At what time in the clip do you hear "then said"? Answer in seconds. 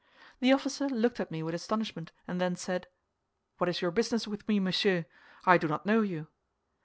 2.41-2.87